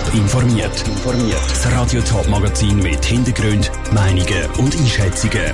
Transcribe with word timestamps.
Top 0.00 0.14
informiert. 0.14 0.84
Das 1.48 1.72
Radio 1.72 2.00
Top 2.02 2.28
Magazin 2.28 2.78
mit 2.78 3.04
Hintergrund, 3.04 3.70
Meinungen 3.92 4.46
und 4.58 4.74
Einschätzungen 4.76 5.52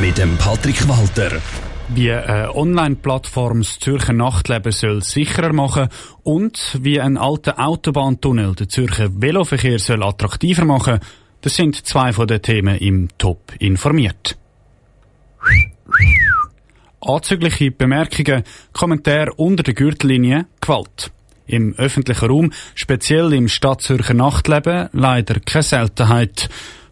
mit 0.00 0.16
dem 0.16 0.36
Patrick 0.38 0.88
Walter. 0.88 1.40
Wie 1.88 2.10
eine 2.10 2.54
Online-Plattform 2.54 3.60
das 3.60 3.78
Zürcher 3.78 4.12
Nachtleben 4.12 4.72
soll 4.72 5.02
sicherer 5.02 5.52
machen 5.52 5.88
und 6.22 6.78
wie 6.80 7.00
ein 7.00 7.18
alter 7.18 7.58
Autobahntunnel 7.58 8.54
den 8.54 8.68
Zürcher 8.68 9.08
Veloverkehr 9.20 9.78
soll 9.78 10.02
attraktiver 10.02 10.64
machen, 10.64 11.00
das 11.40 11.56
sind 11.56 11.86
zwei 11.86 12.12
von 12.12 12.26
den 12.26 12.42
Themen 12.42 12.78
im 12.78 13.08
Top 13.18 13.52
informiert. 13.58 14.38
Anzügliche 17.00 17.70
Bemerkungen, 17.70 18.44
Kommentare 18.72 19.32
unter 19.34 19.62
der 19.62 19.74
Gürtellinie, 19.74 20.46
Gewalt. 20.60 21.13
Im 21.46 21.74
öffentlichen 21.76 22.28
Raum, 22.28 22.52
speziell 22.74 23.32
im 23.32 23.48
Stadtzürcher 23.48 24.14
Nachtleben, 24.14 24.88
leider 24.92 25.40
keine 25.40 25.62
Seltenheit. 25.62 26.48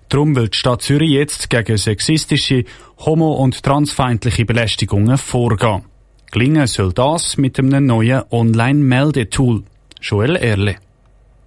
Darum 0.08 0.36
will 0.36 0.48
die 0.48 0.58
Stadt 0.58 0.82
Zürich 0.82 1.10
jetzt 1.10 1.48
gegen 1.48 1.78
sexistische, 1.78 2.64
homo- 2.98 3.34
und 3.34 3.62
transfeindliche 3.62 4.44
Belästigungen 4.44 5.16
vorgehen. 5.16 5.84
Gelingen 6.30 6.66
soll 6.66 6.92
das 6.92 7.38
mit 7.38 7.58
einem 7.58 7.86
neuen 7.86 8.22
Online-Meldetool. 8.30 9.62
Joel 10.00 10.36
Erle. 10.36 10.76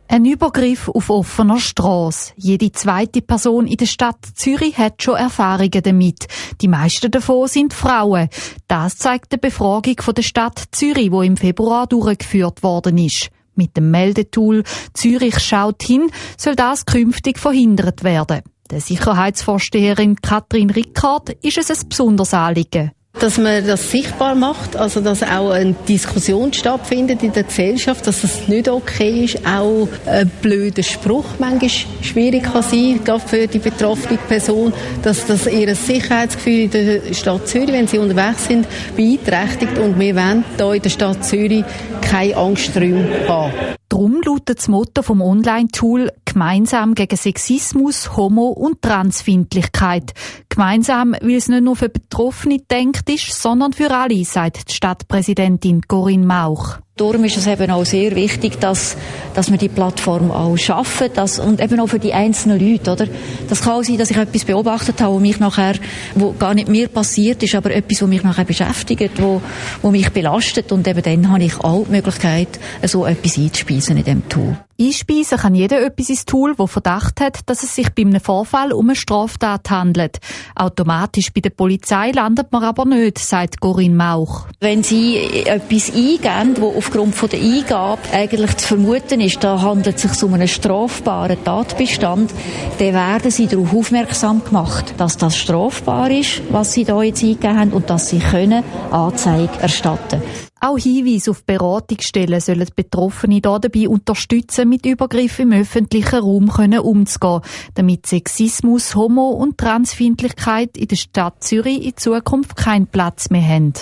Ein 0.08 0.26
Übergriff 0.26 0.88
auf 0.88 1.10
offener 1.10 1.60
Straße. 1.60 2.34
Jede 2.36 2.72
zweite 2.72 3.22
Person 3.22 3.66
in 3.66 3.78
der 3.78 3.88
Stadt 3.88 4.24
Zürich 4.36 4.78
hat 4.78 5.02
schon 5.02 5.16
Erfahrungen 5.16 5.82
damit. 5.84 6.28
Die 6.62 6.68
meisten 6.68 7.10
davon 7.10 7.48
sind 7.48 7.74
Frauen. 7.74 8.30
Das 8.68 8.98
zeigt 8.98 9.34
die 9.34 9.38
Befragung 9.38 9.96
von 10.00 10.14
der 10.14 10.22
Stadt 10.22 10.64
Zürich, 10.72 11.12
wo 11.12 11.24
im 11.24 11.38
Februar 11.38 11.88
durchgeführt 11.88 12.62
worden 12.62 13.00
ist. 13.00 13.30
Mit 13.56 13.76
dem 13.78 13.90
Meldetool 13.90 14.64
Zürich 14.94 15.40
schaut 15.40 15.82
hin 15.82 16.12
soll 16.38 16.56
das 16.56 16.86
künftig 16.86 17.40
verhindert 17.40 18.04
werden. 18.04 18.42
Der 18.70 18.82
Sicherheitsvorsteherin 18.82 20.18
Katrin 20.22 20.70
Rickard 20.70 21.30
ist 21.42 21.58
es 21.58 21.72
ein 21.72 21.90
besonderes 21.90 22.34
Anliegen. 22.34 22.92
Dass 23.20 23.38
man 23.38 23.66
das 23.66 23.92
sichtbar 23.92 24.36
macht, 24.36 24.76
also 24.76 25.00
dass 25.00 25.24
auch 25.24 25.52
eine 25.52 25.74
Diskussion 25.88 26.52
stattfindet 26.52 27.24
in 27.24 27.32
der 27.32 27.44
Gesellschaft, 27.44 28.06
dass 28.06 28.24
es 28.24 28.48
nicht 28.48 28.68
okay 28.68 29.24
ist, 29.24 29.38
auch 29.46 29.88
ein 30.06 30.30
blöder 30.42 30.84
Spruch 30.84 31.26
manchmal 31.40 31.70
schwierig 32.02 32.44
kann 32.44 32.62
sein, 32.62 33.00
gerade 33.04 33.22
für 33.26 33.48
die 33.48 33.60
betroffene 33.60 34.20
Person, 34.28 34.74
dass 35.02 35.26
das 35.26 35.48
ihr 35.48 35.74
Sicherheitsgefühl 35.76 36.64
in 36.64 36.72
der 36.72 37.14
Stadt 37.14 37.48
Zürich, 37.48 37.72
wenn 37.72 37.88
sie 37.88 38.00
unterwegs 38.00 38.48
sind, 38.48 38.68
beeinträchtigt 38.96 39.78
und 39.78 39.98
wir 39.98 40.16
wollen 40.16 40.44
hier 40.58 40.74
in 40.74 40.82
der 40.82 40.90
Stadt 40.90 41.26
Zürich 41.26 41.64
keine 42.02 42.36
Angsträume 42.36 43.08
haben. 43.28 43.54
Drum 43.90 44.22
lautet 44.26 44.60
das 44.60 44.68
Motto 44.68 45.04
vom 45.04 45.22
Online-Tool 45.22 46.12
gemeinsam 46.26 46.96
gegen 46.96 47.16
Sexismus, 47.16 48.18
Homo- 48.18 48.50
und 48.50 48.82
Transfindlichkeit. 48.82 50.14
Gemeinsam, 50.50 51.16
weil 51.22 51.36
es 51.36 51.48
nicht 51.48 51.64
nur 51.64 51.76
für 51.76 51.90
Betroffene 51.90 52.60
denkt 52.60 53.10
ist, 53.10 53.32
sondern 53.42 53.74
für 53.74 53.92
alle, 53.92 54.26
sagt 54.26 54.70
die 54.70 54.74
Stadtpräsidentin 54.74 55.84
Corinne 55.84 56.26
Mauch. 56.26 56.80
Darum 56.98 57.26
ist 57.26 57.36
es 57.36 57.46
eben 57.46 57.72
auch 57.72 57.84
sehr 57.84 58.16
wichtig, 58.16 58.58
dass, 58.62 58.96
dass 59.34 59.52
wir 59.52 59.58
die 59.58 59.68
Plattform 59.68 60.32
auch 60.32 60.56
schaffen 60.56 61.10
dass, 61.14 61.40
und 61.40 61.60
eben 61.60 61.78
auch 61.82 61.88
für 61.88 62.00
die 62.00 62.14
einzelnen 62.14 62.58
Leute. 62.58 62.90
Oder? 62.90 63.08
Das 63.50 63.64
kann 63.64 63.74
auch 63.74 63.84
sein, 63.84 63.98
dass 63.98 64.12
ich 64.12 64.16
etwas 64.16 64.46
beobachtet 64.46 65.02
habe, 65.02 65.14
wo 65.14 65.20
mich 65.20 65.38
nachher, 65.38 65.74
wo 66.16 66.32
gar 66.32 66.54
nicht 66.54 66.70
mir 66.70 66.88
passiert 66.88 67.44
ist, 67.44 67.54
aber 67.54 67.72
etwas, 67.72 68.02
wo 68.02 68.08
mich 68.08 68.24
nachher 68.24 68.46
beschäftigt, 68.46 69.22
wo, 69.22 69.42
wo 69.82 69.92
mich 69.92 70.10
belastet 70.12 70.72
und 70.72 70.88
eben 70.88 71.02
dann 71.02 71.30
habe 71.30 71.44
ich 71.44 71.60
auch 71.60 71.84
die 71.84 71.92
Möglichkeit, 71.92 72.48
so 72.84 73.06
etwas 73.06 73.38
einzuspeisen 73.38 73.98
in 73.98 74.04
diesem 74.06 74.30
Tool. 74.30 74.58
Einspeisen 74.78 75.38
kann 75.38 75.56
jeder 75.56 75.86
etwas 75.86 76.10
ins 76.10 76.26
Tool, 76.26 76.54
wo 76.58 76.68
Verdacht 76.68 77.22
hat, 77.22 77.40
dass 77.46 77.64
es 77.64 77.76
sich 77.76 77.90
bei 77.92 78.02
einem 78.02 78.20
Vorfall 78.20 78.74
um 78.74 78.90
eine 78.90 78.96
Straftat 78.98 79.70
handelt. 79.70 80.18
Automatisch 80.54 81.32
bei 81.32 81.40
der 81.40 81.52
Polizei 81.52 82.12
landet 82.12 82.52
man 82.52 82.64
aber 82.64 82.84
nicht, 82.84 83.20
sagt 83.20 83.62
Corinne 83.62 83.96
Mauch. 83.96 84.48
Wenn 84.60 84.84
Sie 84.84 85.18
etwas 85.46 85.92
eingeben, 85.92 86.58
wo 86.60 86.74
aufgrund 86.78 87.16
von 87.16 87.30
der 87.30 87.40
Eingabe 87.40 88.02
eigentlich 88.12 88.58
zu 88.58 88.68
vermuten 88.68 89.22
ist, 89.22 89.42
da 89.44 89.62
handelt 89.62 89.96
es 89.96 90.02
sich 90.02 90.24
um 90.24 90.34
einen 90.34 90.50
strafbaren 90.50 91.42
Tatbestand, 91.44 92.34
dann 92.78 92.94
werden 92.94 93.32
Sie 93.32 93.48
darauf 93.48 93.74
aufmerksam 93.74 94.44
gemacht, 94.44 94.94
dass 94.98 95.18
das 95.18 95.38
strafbar 95.38 96.12
ist, 96.12 96.42
was 96.50 96.74
Sie 96.74 96.84
da 96.84 97.02
jetzt 97.02 97.24
eingegeben 97.24 97.58
haben 97.58 97.72
und 97.72 97.90
dass 97.90 98.10
Sie 98.10 98.20
können 98.20 98.64
Anzeige 98.92 99.58
erstatten 99.62 100.22
auch 100.66 100.78
Hinweise 100.78 101.32
auf 101.32 101.44
Beratungsstellen 101.44 102.40
sollen 102.40 102.68
Betroffene 102.76 103.42
dabei 103.42 103.88
unterstützen, 103.88 104.70
mit 104.70 104.86
Übergriffen 104.86 105.52
im 105.52 105.62
öffentlichen 105.62 106.20
Raum 106.20 106.50
umzugehen, 106.50 107.42
damit 107.76 108.06
Sexismus, 108.08 108.96
Homo- 108.96 109.32
und 109.32 109.58
Transfindlichkeit 109.58 110.78
in 110.78 110.88
der 110.88 110.96
Stadt 110.96 111.44
Zürich 111.44 111.86
in 111.86 111.98
Zukunft 111.98 112.56
keinen 112.56 112.88
Platz 112.88 113.30
mehr 113.30 113.48
haben. 113.48 113.74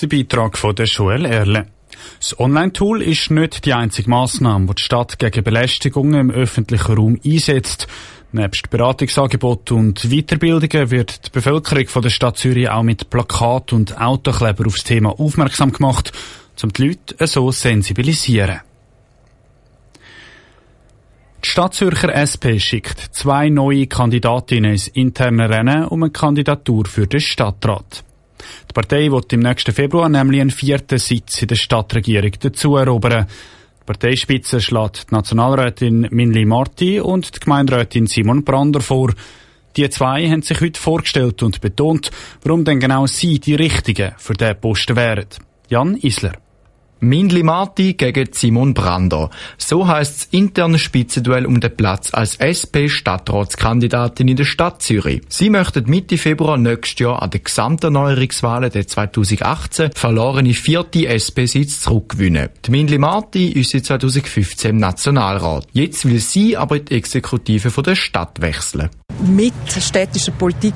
Der 0.00 0.06
Beitrag 0.08 0.58
von 0.58 0.74
der 0.74 0.86
Joel 0.86 1.24
Erle. 1.24 1.66
Das 2.18 2.38
Online-Tool 2.38 3.02
ist 3.02 3.30
nicht 3.30 3.64
die 3.64 3.72
einzige 3.72 4.10
Massnahme, 4.10 4.66
die 4.66 4.74
die 4.74 4.82
Stadt 4.82 5.18
gegen 5.18 5.44
Belästigungen 5.44 6.20
im 6.20 6.30
öffentlichen 6.30 6.96
Raum 6.96 7.20
einsetzt. 7.24 7.86
Nebst 8.32 8.70
Beratungsangeboten 8.70 9.76
und 9.76 10.10
Weiterbildungen 10.10 10.90
wird 10.90 11.26
die 11.26 11.30
Bevölkerung 11.30 11.86
von 11.86 12.02
der 12.02 12.10
Stadt 12.10 12.36
Zürich 12.36 12.68
auch 12.68 12.82
mit 12.82 13.08
Plakat 13.08 13.72
und 13.72 14.00
Autokleber 14.00 14.66
aufs 14.66 14.84
Thema 14.84 15.18
aufmerksam 15.18 15.72
gemacht, 15.72 16.12
um 16.62 16.72
die 16.72 16.88
Leute 16.88 17.26
so 17.26 17.50
sensibilisieren. 17.52 18.60
Die 21.44 21.48
Stadt 21.48 21.74
Zürcher 21.74 22.12
SP 22.18 22.58
schickt 22.58 22.98
zwei 23.14 23.48
neue 23.48 23.86
Kandidatinnen 23.86 24.72
ins 24.72 24.88
interne 24.88 25.48
Rennen 25.48 25.84
um 25.84 26.02
eine 26.02 26.10
Kandidatur 26.10 26.86
für 26.86 27.06
den 27.06 27.20
Stadtrat. 27.20 28.02
Die 28.68 28.72
Partei 28.72 29.10
wird 29.12 29.32
im 29.32 29.40
nächsten 29.40 29.72
Februar 29.72 30.08
nämlich 30.08 30.40
einen 30.40 30.50
vierten 30.50 30.98
Sitz 30.98 31.42
in 31.42 31.48
der 31.48 31.54
Stadtregierung 31.54 32.32
dazu 32.40 32.76
erobern. 32.76 33.26
Parteispitze 33.86 34.60
schlägt 34.60 35.10
die 35.10 35.14
Nationalrätin 35.14 36.08
Minli 36.10 36.44
Marti 36.44 37.00
und 37.00 37.34
die 37.34 37.40
Gemeinderätin 37.40 38.06
Simon 38.06 38.44
Brander 38.44 38.80
vor. 38.80 39.12
Die 39.76 39.88
zwei 39.90 40.28
haben 40.28 40.42
sich 40.42 40.60
heute 40.60 40.80
vorgestellt 40.80 41.42
und 41.42 41.60
betont, 41.60 42.10
warum 42.42 42.64
denn 42.64 42.80
genau 42.80 43.06
sie 43.06 43.38
die 43.38 43.54
Richtigen 43.54 44.12
für 44.18 44.34
diesen 44.34 44.60
Posten 44.60 44.96
wären. 44.96 45.26
Jan 45.68 45.96
Isler. 45.96 46.45
Mindli 47.00 47.42
Marti 47.42 47.94
gegen 47.94 48.28
Simon 48.32 48.72
Brander. 48.72 49.30
So 49.58 49.86
heisst 49.86 50.16
das 50.16 50.28
interne 50.30 50.78
Spitzenduell 50.78 51.46
um 51.46 51.60
den 51.60 51.76
Platz 51.76 52.14
als 52.14 52.36
SP-Stadtratskandidatin 52.40 54.28
in 54.28 54.36
der 54.36 54.44
Stadt 54.44 54.82
Zürich. 54.82 55.22
Sie 55.28 55.50
möchten 55.50 55.90
Mitte 55.90 56.16
Februar 56.18 56.56
nächstes 56.56 57.00
Jahr 57.00 57.22
an 57.22 57.30
den 57.30 57.44
Gesamterneuerungswahlen 57.44 58.70
der 58.70 58.86
2018 58.86 59.90
verlorene 59.94 60.54
vierte 60.54 61.06
SP-Sitz 61.06 61.80
zurückgewinnen. 61.82 62.48
Die 62.64 62.70
Mindli 62.70 62.98
Marti 62.98 63.48
ist 63.48 63.70
seit 63.70 63.84
2015 63.86 64.70
im 64.70 64.76
Nationalrat. 64.78 65.66
Jetzt 65.72 66.06
will 66.06 66.18
sie 66.18 66.56
aber 66.56 66.78
die 66.78 66.94
Exekutive 66.94 67.70
von 67.70 67.84
der 67.84 67.94
Stadt 67.94 68.40
wechseln. 68.40 68.90
Mit 69.20 69.54
städtischer 69.80 70.32
Politik 70.32 70.74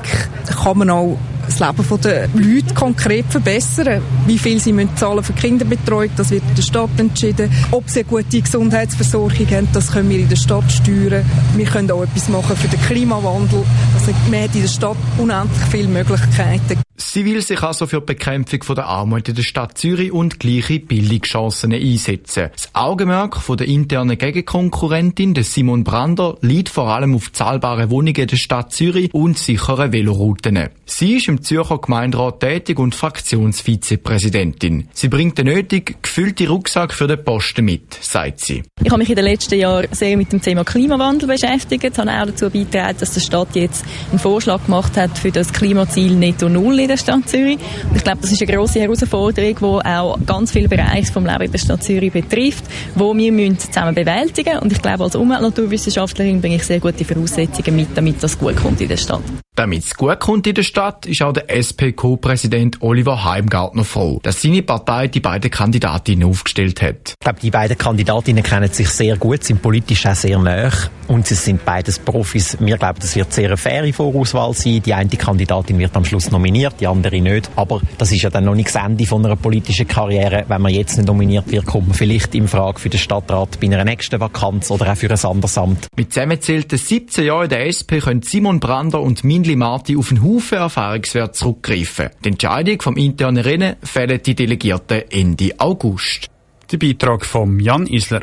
kann 0.62 0.78
man 0.78 0.90
auch 0.90 1.18
das 1.46 1.58
Leben 1.58 2.00
der 2.02 2.28
Leute 2.28 2.74
konkret 2.74 3.26
verbessern. 3.28 4.02
Wie 4.26 4.38
viel 4.38 4.60
sie 4.60 4.72
müssen 4.72 4.96
zahlen 4.96 5.22
für 5.22 5.32
Kinderbetreuung, 5.32 6.10
das 6.16 6.30
wird 6.30 6.44
in 6.48 6.54
der 6.54 6.62
Stadt 6.62 6.90
entschieden. 6.98 7.50
Ob 7.70 7.88
sie 7.88 8.00
eine 8.00 8.08
gute 8.08 8.40
Gesundheitsversorgung 8.40 9.46
haben, 9.50 9.68
das 9.72 9.92
können 9.92 10.08
wir 10.10 10.20
in 10.20 10.28
der 10.28 10.36
Stadt 10.36 10.70
steuern. 10.70 11.24
Wir 11.56 11.66
können 11.66 11.90
auch 11.90 12.02
etwas 12.02 12.28
machen 12.28 12.56
für 12.56 12.68
den 12.68 12.80
Klimawandel. 12.82 13.64
Also 13.94 14.12
man 14.30 14.42
hat 14.42 14.54
in 14.54 14.62
der 14.62 14.68
Stadt 14.68 14.96
unendlich 15.18 15.64
viele 15.70 15.88
Möglichkeiten. 15.88 16.82
Sie 17.00 17.24
will 17.24 17.40
sich 17.40 17.60
also 17.62 17.86
für 17.86 18.00
die 18.00 18.06
Bekämpfung 18.06 18.60
der 18.76 18.86
Armut 18.86 19.28
in 19.28 19.34
der 19.34 19.42
Stadt 19.42 19.76
Zürich 19.78 20.12
und 20.12 20.38
gleiche 20.38 20.78
Bildungschancen 20.78 21.72
einsetzen. 21.72 22.50
Das 22.52 22.72
Augenmerk 22.74 23.40
der 23.48 23.66
internen 23.66 24.16
Gegenkonkurrentin, 24.16 25.34
Simon 25.42 25.82
Brander, 25.82 26.36
liegt 26.42 26.68
vor 26.68 26.88
allem 26.88 27.16
auf 27.16 27.32
zahlbare 27.32 27.90
Wohnungen 27.90 28.28
der 28.30 28.36
Stadt 28.36 28.72
Zürich 28.72 29.12
und 29.12 29.38
sichere 29.38 29.92
Velorouten. 29.92 30.68
Sie 30.86 31.16
ist 31.16 31.28
im 31.28 31.42
Zürcher 31.42 31.78
Gemeinderat 31.78 32.40
tätig 32.40 32.78
und 32.78 32.94
Fraktionsvizepräsidentin. 32.94 34.88
Sie 34.92 35.08
bringt 35.08 35.38
den 35.38 35.46
nötigen, 35.46 35.96
gefüllten 36.02 36.48
Rucksack 36.48 36.92
für 36.92 37.06
den 37.06 37.24
Posten 37.24 37.64
mit, 37.64 37.94
sagt 38.00 38.40
sie. 38.40 38.62
Ich 38.82 38.90
habe 38.90 38.98
mich 38.98 39.10
in 39.10 39.16
den 39.16 39.24
letzten 39.24 39.58
Jahren 39.58 39.88
sehr 39.92 40.16
mit 40.16 40.32
dem 40.32 40.40
Thema 40.40 40.64
Klimawandel 40.64 41.28
beschäftigt, 41.28 41.98
habe 41.98 42.10
auch 42.10 42.26
dazu 42.26 42.50
beigetragen, 42.50 42.96
dass 42.98 43.12
die 43.12 43.20
Stadt 43.20 43.54
jetzt 43.54 43.84
einen 44.10 44.18
Vorschlag 44.18 44.64
gemacht 44.64 44.96
hat 44.96 45.18
für 45.18 45.30
das 45.30 45.52
Klimaziel 45.52 46.14
Netto 46.14 46.48
Null 46.48 46.80
in 46.80 46.88
der 46.88 46.96
Stadt 46.96 47.28
Zürich. 47.28 47.58
Und 47.88 47.96
ich 47.96 48.04
glaube, 48.04 48.18
das 48.20 48.32
ist 48.32 48.42
eine 48.42 48.52
grosse 48.52 48.80
Herausforderung, 48.80 49.56
die 49.56 49.86
auch 49.88 50.18
ganz 50.26 50.52
viele 50.52 50.68
Bereiche 50.68 51.12
vom 51.12 51.26
Leben 51.26 51.42
in 51.42 51.52
der 51.52 51.58
Stadt 51.58 51.82
Zürich 51.82 52.12
betrifft, 52.12 52.64
wo 52.94 53.16
wir 53.16 53.32
müssen 53.32 53.58
zusammen 53.58 53.94
bewältigen 53.94 54.58
Und 54.58 54.72
ich 54.72 54.80
glaube, 54.80 55.04
als 55.04 55.16
Umwelt- 55.16 55.40
und 55.40 55.56
Naturwissenschaftlerin 55.56 56.40
bringe 56.40 56.56
ich 56.56 56.64
sehr 56.64 56.80
gute 56.80 57.04
Voraussetzungen 57.04 57.76
mit, 57.76 57.88
damit 57.94 58.19
das 58.20 58.38
gut 58.38 58.56
kommt 58.56 58.80
in 58.80 58.88
der 58.88 58.96
Stadt. 58.96 59.22
Damit 59.60 59.84
es 59.84 59.94
gut 59.94 60.18
kommt 60.20 60.46
in 60.46 60.54
der 60.54 60.62
Stadt, 60.62 61.04
ist 61.04 61.20
auch 61.20 61.34
der 61.34 61.50
SP-Co-Präsident 61.54 62.80
Oliver 62.80 63.24
Heimgartner 63.24 63.84
froh, 63.84 64.18
dass 64.22 64.40
seine 64.40 64.62
Partei 64.62 65.06
die 65.06 65.20
beiden 65.20 65.50
Kandidatinnen 65.50 66.26
aufgestellt 66.26 66.80
hat. 66.80 67.10
Ich 67.10 67.14
glaube, 67.22 67.40
die 67.42 67.50
beiden 67.50 67.76
Kandidatinnen 67.76 68.42
kennen 68.42 68.72
sich 68.72 68.88
sehr 68.88 69.18
gut, 69.18 69.44
sind 69.44 69.60
politisch 69.60 70.06
auch 70.06 70.14
sehr 70.14 70.38
nah 70.38 70.70
und 71.08 71.26
sie 71.26 71.34
sind 71.34 71.64
beides 71.64 71.98
Profis. 71.98 72.56
Wir 72.60 72.78
glauben, 72.78 73.00
das 73.00 73.16
wird 73.16 73.32
sehr 73.32 73.48
eine 73.48 73.56
faire 73.56 73.92
Vorauswahl 73.92 74.54
sein. 74.54 74.80
Die 74.80 74.94
eine 74.94 75.10
Kandidatin 75.10 75.78
wird 75.78 75.94
am 75.96 76.04
Schluss 76.04 76.30
nominiert, 76.30 76.76
die 76.80 76.86
andere 76.86 77.20
nicht. 77.20 77.50
Aber 77.56 77.82
das 77.98 78.12
ist 78.12 78.22
ja 78.22 78.30
dann 78.30 78.44
noch 78.44 78.54
nicht 78.54 78.74
das 78.74 78.82
Ende 78.82 79.04
von 79.04 79.26
einer 79.26 79.36
politischen 79.36 79.88
Karriere. 79.88 80.44
Wenn 80.46 80.62
man 80.62 80.72
jetzt 80.72 80.96
nicht 80.96 81.06
nominiert 81.06 81.50
wird, 81.50 81.66
kommt 81.66 81.88
man 81.88 81.96
vielleicht 81.96 82.34
in 82.34 82.46
Frage 82.48 82.78
für 82.78 82.88
den 82.88 83.00
Stadtrat 83.00 83.58
bei 83.60 83.66
einer 83.66 83.84
nächsten 83.84 84.20
Vakanz 84.20 84.70
oder 84.70 84.92
auch 84.92 84.96
für 84.96 85.10
ein 85.10 85.24
anderes 85.24 85.58
Amt. 85.58 85.88
Mit 85.96 86.14
zusammenzählten 86.14 86.78
17 86.78 87.24
Jahren 87.26 87.44
in 87.44 87.50
der 87.50 87.66
SP 87.66 87.98
können 87.98 88.22
Simon 88.22 88.60
Brander 88.60 89.00
und 89.00 89.24
Mindli 89.24 89.49
Marti 89.56 89.96
auf 89.96 90.10
einen 90.10 90.22
Haufen 90.22 90.58
Erfahrungswert 90.58 91.36
zurückgreifen. 91.36 92.10
Die 92.24 92.30
Entscheidung 92.30 92.80
vom 92.80 92.96
internen 92.96 93.42
Rennen 93.42 93.76
fällt 93.82 94.26
die 94.26 94.34
Delegierten 94.34 95.02
Ende 95.10 95.52
August. 95.58 96.28
Der 96.70 96.78
Beitrag 96.78 97.24
von 97.24 97.58
Jan 97.60 97.86
Isler. 97.86 98.22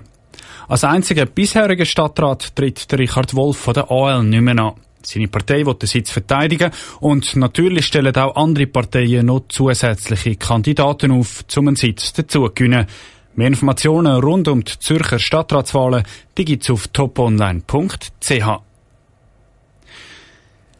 Als 0.67 0.83
einziger 0.83 1.25
bisheriger 1.25 1.85
Stadtrat 1.85 2.55
tritt 2.55 2.91
der 2.91 2.99
Richard 2.99 3.33
Wolf 3.35 3.57
von 3.57 3.73
der 3.73 3.89
AL 3.89 4.23
nicht 4.23 4.41
mehr 4.41 4.59
an. 4.59 4.73
Seine 5.01 5.29
Partei 5.29 5.65
will 5.65 5.75
den 5.75 5.87
Sitz 5.87 6.11
verteidigen 6.11 6.71
und 6.99 7.35
natürlich 7.37 7.85
stellen 7.85 8.15
auch 8.15 8.35
andere 8.35 8.67
Parteien 8.67 9.27
noch 9.27 9.47
zusätzliche 9.47 10.35
Kandidaten 10.35 11.11
auf, 11.11 11.45
um 11.55 11.67
einen 11.67 11.77
Sitz 11.77 12.11
dazu. 12.11 12.49
Mehr 12.59 13.47
Informationen 13.47 14.19
rund 14.19 14.47
um 14.47 14.63
die 14.63 14.79
Zürcher 14.79 15.19
Stadtratswahlen 15.19 16.03
gibt 16.35 16.63
es 16.63 16.69
auf 16.69 16.87
toponline.ch. 16.87 18.66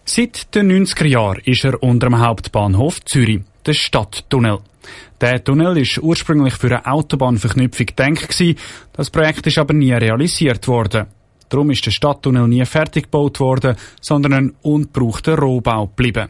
Seit 0.10 0.56
den 0.56 0.72
90er 0.72 1.06
Jahren 1.06 1.42
ist 1.44 1.66
er 1.66 1.84
unter 1.84 2.08
dem 2.08 2.18
Hauptbahnhof 2.18 3.04
Zürich, 3.04 3.42
der 3.66 3.74
Stadttunnel. 3.74 4.60
Der 5.20 5.44
Tunnel 5.44 5.78
ist 5.80 5.98
ursprünglich 5.98 6.54
für 6.54 6.68
eine 6.68 6.86
Autobahnverknüpfung 6.86 7.88
gedacht 7.88 8.42
Das 8.94 9.10
Projekt 9.10 9.48
ist 9.48 9.58
aber 9.58 9.74
nie 9.74 9.92
realisiert 9.92 10.66
worden. 10.70 11.08
Darum 11.50 11.72
ist 11.72 11.86
der 11.86 11.92
Stadttunnel 11.92 12.48
nie 12.48 12.66
fertig 12.66 13.04
gebaut 13.04 13.42
worden, 13.42 13.76
sondern 14.00 14.34
ein 14.34 14.54
ungebrauchter 14.62 15.38
Rohbau 15.38 15.88
geblieben. 15.88 16.30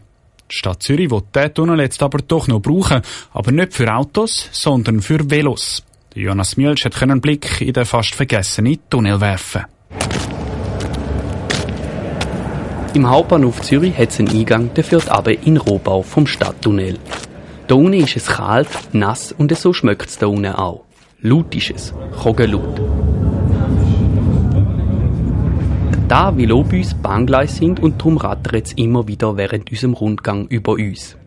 Die 0.50 0.56
Stadt 0.56 0.82
Zürich 0.82 1.12
will 1.12 1.22
diesen 1.32 1.54
Tunnel 1.54 1.80
jetzt 1.80 2.02
aber 2.02 2.18
doch 2.18 2.48
noch 2.48 2.60
brauchen, 2.60 3.02
aber 3.32 3.52
nicht 3.52 3.74
für 3.74 3.94
Autos, 3.94 4.48
sondern 4.50 5.02
für 5.02 5.30
Velos. 5.30 5.84
Jonas 6.16 6.56
Mielsch 6.56 6.84
hat 6.84 7.00
einen 7.00 7.20
Blick 7.20 7.60
in 7.60 7.72
den 7.72 7.84
fast 7.84 8.16
vergessenen 8.16 8.80
Tunnel 8.90 9.20
werfen. 9.20 9.66
Im 12.94 13.08
Hauptbahnhof 13.08 13.60
Zürich 13.60 13.96
hat 13.98 14.08
es 14.10 14.18
einen 14.18 14.30
Eingang, 14.30 14.72
der 14.74 14.82
führt 14.82 15.10
aber 15.10 15.32
in 15.46 15.58
Rohbau 15.58 16.02
vom 16.02 16.26
Stadttunnel. 16.26 16.98
Da 17.66 17.74
unten 17.74 17.92
ist 17.92 18.16
es 18.16 18.26
kalt, 18.26 18.68
nass 18.92 19.30
und 19.30 19.54
so 19.56 19.74
schmeckt 19.74 20.08
es 20.08 20.18
da 20.18 20.26
unten 20.26 20.46
auch. 20.46 20.84
Laut 21.20 21.54
ist 21.54 21.70
es, 21.70 21.94
Kogenlaut. 22.22 22.80
Da 26.08 26.30
bei 26.30 26.50
uns 26.50 26.94
Bahngleise 26.94 27.56
sind 27.56 27.80
und 27.80 28.00
darum 28.00 28.16
rattert 28.16 28.66
es 28.66 28.72
immer 28.72 29.06
wieder 29.06 29.36
während 29.36 29.70
unserem 29.70 29.92
Rundgang 29.92 30.46
über 30.48 30.72
uns. 30.72 31.18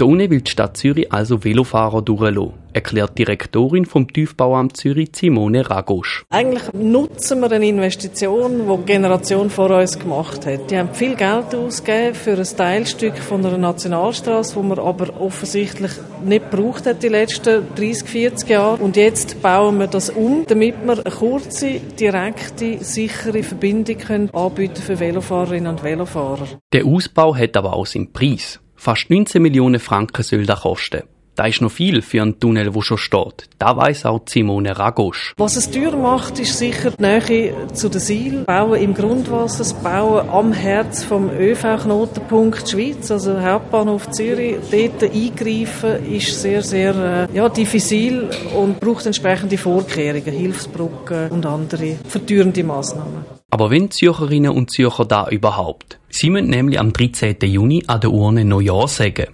Unten 0.00 0.30
will 0.30 0.42
die 0.42 0.50
Stadt 0.50 0.76
Zürich 0.76 1.12
also 1.12 1.42
Velofahrer 1.42 2.02
durchlassen, 2.02 2.52
erklärt 2.72 3.18
die 3.18 3.24
Direktorin 3.24 3.84
vom 3.84 4.12
Tiefbauamt 4.12 4.76
Zürich 4.76 5.10
Simone 5.14 5.68
Ragosch. 5.68 6.24
Eigentlich 6.30 6.72
nutzen 6.72 7.40
wir 7.40 7.50
eine 7.50 7.66
Investition, 7.66 8.68
die 8.68 8.76
die 8.76 8.92
Generation 8.92 9.50
vor 9.50 9.70
uns 9.70 9.98
gemacht 9.98 10.46
hat. 10.46 10.70
Die 10.70 10.78
haben 10.78 10.94
viel 10.94 11.16
Geld 11.16 11.52
ausgegeben 11.52 12.14
für 12.14 12.38
ein 12.38 12.44
Teilstück 12.44 13.18
von 13.18 13.44
einer 13.44 13.58
Nationalstraße, 13.58 14.54
wo 14.54 14.62
man 14.62 14.78
aber 14.78 15.20
offensichtlich 15.20 15.92
nicht 16.24 16.50
gebraucht 16.50 16.86
hat 16.86 17.02
die 17.02 17.08
letzten 17.08 17.66
30, 17.74 18.08
40 18.08 18.48
Jahre. 18.48 18.82
Und 18.82 18.96
jetzt 18.96 19.42
bauen 19.42 19.78
wir 19.78 19.88
das 19.88 20.10
um, 20.10 20.44
damit 20.46 20.76
wir 20.84 20.92
eine 20.92 21.02
kurze, 21.02 21.80
direkte, 21.98 22.78
sichere 22.84 23.42
Verbindung 23.42 23.98
können 23.98 24.30
anbieten 24.30 24.80
für 24.80 25.00
Velofahrerinnen 25.00 25.72
und 25.72 25.82
Velofahrer. 25.82 26.46
Der 26.72 26.84
Ausbau 26.86 27.34
hat 27.34 27.56
aber 27.56 27.72
auch 27.72 27.86
seinen 27.86 28.12
Preis. 28.12 28.60
Fast 28.80 29.10
19 29.10 29.42
Millionen 29.42 29.80
Franken 29.80 30.22
soll 30.22 30.46
das 30.46 30.60
kosten. 30.60 31.02
Das 31.34 31.48
ist 31.48 31.60
noch 31.60 31.70
viel 31.70 32.00
für 32.00 32.22
einen 32.22 32.38
Tunnel, 32.38 32.70
der 32.70 32.80
schon 32.80 32.96
steht. 32.96 33.48
Da 33.58 33.76
weiss 33.76 34.04
auch 34.04 34.20
Simone 34.26 34.76
Ragosch. 34.76 35.34
Was 35.36 35.56
es 35.56 35.68
teuer 35.70 35.96
macht, 35.96 36.38
ist 36.38 36.56
sicher 36.58 36.92
die 36.92 37.02
Nähe 37.02 37.54
zu 37.72 37.88
den 37.88 38.00
Seil. 38.00 38.44
Bauen 38.46 38.80
im 38.80 38.94
Grundwasser, 38.94 39.58
das 39.58 39.74
Bauen 39.74 40.28
am 40.28 40.52
Herz 40.52 41.02
vom 41.02 41.28
ÖV-Knotenpunkt 41.28 42.68
Schweiz, 42.68 43.10
also 43.10 43.40
Hauptbahnhof 43.40 44.10
Zürich. 44.10 44.56
Dort 44.70 45.02
eingreifen 45.02 46.12
ist 46.12 46.40
sehr, 46.40 46.62
sehr 46.62 47.28
äh, 47.30 47.36
ja, 47.36 47.48
diffizil 47.48 48.30
und 48.56 48.78
braucht 48.78 49.06
entsprechende 49.06 49.58
Vorkehrungen, 49.58 50.32
Hilfsbrücken 50.32 51.30
und 51.30 51.46
andere 51.46 51.96
verteuernde 52.08 52.62
Massnahmen. 52.62 53.17
Aber 53.50 53.70
wenn 53.70 53.90
Zürcherinnen 53.90 54.50
und 54.50 54.70
Zürcher 54.70 55.06
da 55.06 55.28
überhaupt? 55.28 55.98
Sie 56.10 56.28
müssen 56.28 56.50
nämlich 56.50 56.78
am 56.78 56.92
13. 56.92 57.36
Juni 57.42 57.82
an 57.86 58.00
der 58.00 58.10
Urne 58.10 58.44
Neujahr 58.44 58.88
sagen. 58.88 59.28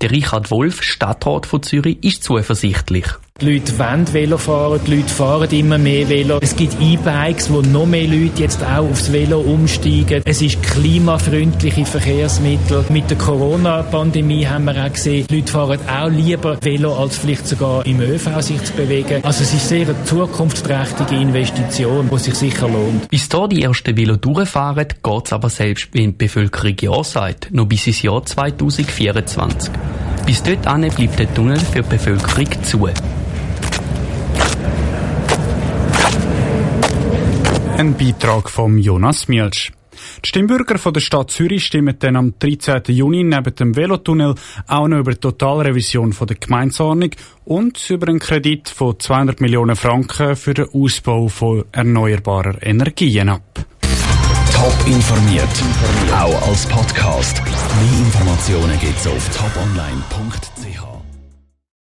Der 0.00 0.10
Richard 0.12 0.50
Wolf, 0.50 0.82
Stadtrat 0.82 1.44
von 1.44 1.62
Zürich, 1.62 1.98
ist 2.02 2.22
zuversichtlich. 2.22 3.06
Die 3.40 3.52
Leute 3.52 3.78
wollen 3.78 4.12
Velo 4.12 4.36
fahren, 4.36 4.80
die 4.84 4.96
Leute 4.96 5.14
fahren 5.14 5.48
immer 5.52 5.78
mehr 5.78 6.08
Velo. 6.08 6.38
Es 6.40 6.56
gibt 6.56 6.74
E-Bikes, 6.82 7.52
wo 7.52 7.60
noch 7.60 7.86
mehr 7.86 8.08
Leute 8.08 8.42
jetzt 8.42 8.60
auch 8.64 8.90
aufs 8.90 9.12
Velo 9.12 9.38
umsteigen. 9.38 10.22
Es 10.24 10.42
ist 10.42 10.60
klimafreundliche 10.60 11.86
Verkehrsmittel. 11.86 12.84
Mit 12.88 13.08
der 13.08 13.16
Corona-Pandemie 13.16 14.44
haben 14.44 14.64
wir 14.64 14.84
auch 14.84 14.92
gesehen, 14.92 15.24
die 15.30 15.36
Leute 15.36 15.52
fahren 15.52 15.78
auch 15.88 16.08
lieber 16.08 16.58
Velo, 16.60 16.96
als 16.96 17.18
vielleicht 17.18 17.46
sogar 17.46 17.86
im 17.86 18.00
ÖV 18.00 18.40
sich 18.40 18.60
zu 18.64 18.72
bewegen. 18.72 19.22
Also 19.22 19.44
es 19.44 19.54
ist 19.54 19.68
sehr 19.68 19.86
eine 19.86 20.02
zukunftsträchtige 20.02 21.14
Investition, 21.14 22.10
die 22.12 22.18
sich 22.18 22.34
sicher 22.34 22.66
lohnt. 22.66 23.08
Bis 23.08 23.28
da 23.28 23.46
die 23.46 23.62
ersten 23.62 23.96
Velo 23.96 24.16
durchfahren, 24.16 24.88
geht 25.00 25.26
es 25.26 25.32
aber 25.32 25.48
selbst, 25.48 25.90
wenn 25.92 26.10
die 26.10 26.16
Bevölkerung 26.26 26.74
Ja 26.80 27.04
sagt, 27.04 27.52
noch 27.52 27.66
bis 27.66 27.86
ins 27.86 28.02
Jahr 28.02 28.26
2024. 28.26 29.70
Bis 30.26 30.42
dort 30.42 30.62
bleibt 30.62 31.18
der 31.20 31.32
Tunnel 31.32 31.60
für 31.60 31.82
die 31.82 31.88
Bevölkerung 31.88 32.48
zu. 32.64 32.88
Ein 37.78 37.96
Beitrag 37.96 38.50
von 38.50 38.76
Jonas 38.76 39.28
Mielsch. 39.28 39.70
Die 40.24 40.28
Stimmbürger 40.28 40.78
von 40.78 40.92
der 40.92 41.00
Stadt 41.00 41.30
Zürich 41.30 41.64
stimmen 41.64 41.94
dann 42.00 42.16
am 42.16 42.34
13. 42.36 42.82
Juni 42.88 43.22
neben 43.22 43.54
dem 43.54 43.76
Velotunnel 43.76 44.34
auch 44.66 44.88
noch 44.88 44.98
über 44.98 45.12
die 45.12 45.20
Totalrevision 45.20 46.12
von 46.12 46.26
der 46.26 46.38
Gemeinsordnung 46.38 47.10
und 47.44 47.88
über 47.88 48.08
einen 48.08 48.18
Kredit 48.18 48.68
von 48.68 48.98
200 48.98 49.40
Millionen 49.40 49.76
Franken 49.76 50.34
für 50.34 50.54
den 50.54 50.66
Ausbau 50.74 51.28
von 51.28 51.66
erneuerbarer 51.70 52.60
Energien 52.66 53.28
ab. 53.28 53.44
Top 54.52 54.86
informiert, 54.88 55.44
auch 56.18 56.48
als 56.48 56.66
Podcast. 56.66 57.40
Mehr 57.44 58.00
Informationen 58.00 58.76
gibt's 58.80 59.06
auf 59.06 59.28
toponline.ch. 59.36 60.57